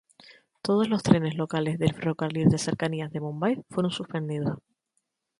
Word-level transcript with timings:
Todos 0.63 0.89
los 0.89 1.03
trenes 1.03 1.35
locales 1.35 1.77
del 1.77 1.93
Ferrocarril 1.93 2.49
de 2.49 2.57
Cercanías 2.57 3.11
de 3.13 3.19
Bombay 3.19 3.61
fueron 3.69 3.91
suspendidos. 3.91 4.57